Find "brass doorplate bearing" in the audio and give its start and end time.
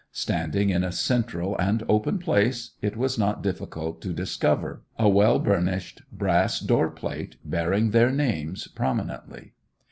6.11-7.91